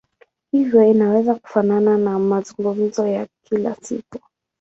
Hivyo 0.51 0.83
inaweza 0.91 1.35
kufanana 1.35 1.97
na 1.97 2.19
mazungumzo 2.19 3.07
ya 3.07 3.27
kila 3.43 3.75
siku. 3.81 4.19